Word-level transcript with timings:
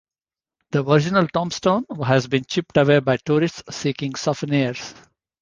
The 0.71 0.83
original 0.83 1.27
tombstone 1.27 1.85
has 2.03 2.25
been 2.25 2.43
chipped 2.45 2.75
away 2.77 3.01
by 3.01 3.17
tourists 3.17 3.61
seeking 3.69 4.15
souvenirs. 4.15 4.95